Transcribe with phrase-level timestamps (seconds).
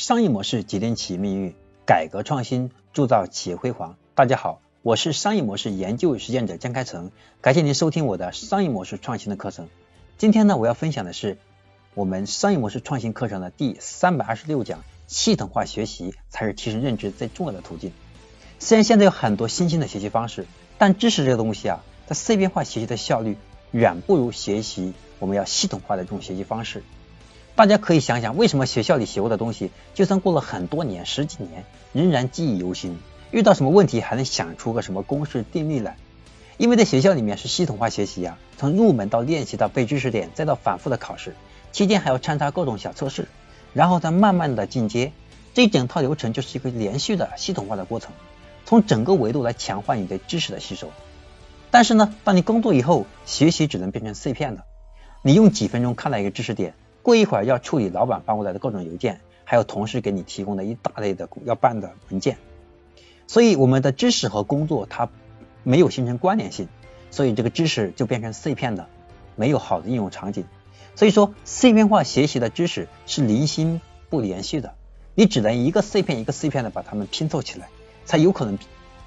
[0.00, 3.98] 商业模式决定企业命运，改革创新铸造企业辉煌。
[4.14, 7.10] 大家好，我是商业模式研究与实践者江开成，
[7.42, 9.68] 感谢您收听我的商业模式创新的课程。
[10.16, 11.36] 今天呢，我要分享的是
[11.92, 17.92] 我们商业模式创新课程的第三百二十六讲：系统化学习才是提升认知最重要的途径。
[18.58, 20.46] 虽然现在有很多新兴的学习方式，
[20.78, 23.36] 但知识这个东西啊，在碎片化学习的效率
[23.70, 26.82] 远不如学习我们要系统化的这种学习方式。
[27.60, 32.96] 大家可以想想，为什么学校里学过的东西，就算过了很多年、十几年，仍然记忆犹新？
[33.32, 35.98] 遇到什么问题还能想出个什么公式定律来？
[36.56, 41.36] 因为在学校里面是系统化学习呀，从入门到练习到背知识点，再到反复的考试，
[41.70, 43.28] 期间还要穿插各种小测试，
[43.74, 45.12] 然后再慢慢的进阶，
[45.52, 48.12] 这一整套流程就是一个连续的系统化的过程，
[48.64, 50.90] 从整个维度来强化你对知识的吸收。
[51.70, 54.64] 但是呢，当你工作以后，学习只能变成碎片的，
[55.20, 56.72] 你用几分钟看到一个知识点。
[57.02, 62.36] 过一会儿要处理老板发过来的各种邮件，还有同事给你提供的一大类的要办的文件，
[63.26, 65.08] 所以我们的知识和工作它
[65.62, 66.68] 没有形成关联性，
[67.10, 68.86] 所以这个知识就变成碎片的，
[69.34, 70.44] 没有好的应用场景。
[70.94, 74.74] 所以说碎片化学习的知识是零星不连续的，
[75.14, 77.68] 你只能一个碎片一个碎片的把它们拼凑起来，
[78.04, 78.58] 才有可能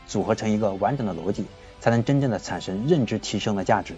[0.08, 1.46] 组合成一个完整的逻辑，
[1.80, 3.94] 才能真正的产生认知提升的价值。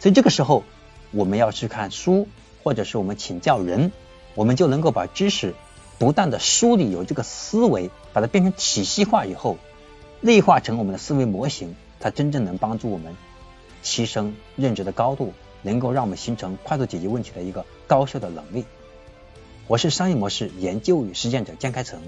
[0.00, 0.64] 所以这个时候
[1.12, 2.26] 我们要去看书。
[2.62, 3.92] 或者是我们请教人，
[4.34, 5.54] 我们就能够把知识
[5.98, 9.58] 不断的梳理，有这个思维，把它变成体系化以后，
[10.20, 13.16] 内化成我们的思维模型，它真正能帮助我们
[13.82, 18.64] 提升认知的高度，能够让我们形成快速解决问题的一个高效的能力。
[19.66, 22.00] 我是商业模式研究与实践者江开成，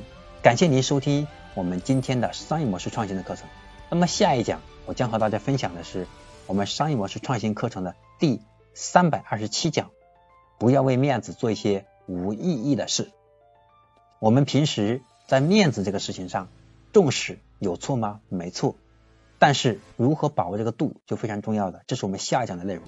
[0.42, 3.46] 感谢您收听我们今天的商业模式创新的课程。
[3.88, 6.06] 那么下一讲我将和大家分享的是
[6.46, 8.40] 我们商业模式创新课程的第
[8.74, 9.90] 三百二十七讲。
[10.62, 13.10] 不要为面子做一些无意义的事。
[14.20, 16.46] 我们平时在面子这个事情上
[16.92, 18.20] 重视有错吗？
[18.28, 18.76] 没错，
[19.40, 22.84] 但是如何把握这个度就非常重要的，这是我们下一讲的内容。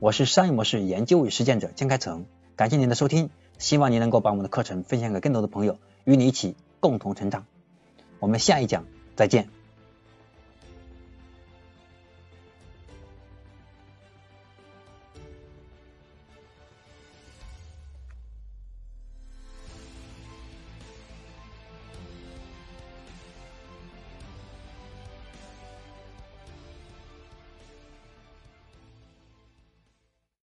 [0.00, 7.46] 我是商业模式研究与实践者江开成，感谢您的收听，希望您能够把我们的课程分享给更多的朋友，与你一起共同成长。
[8.18, 8.84] 我们下一讲
[9.14, 9.55] 再见。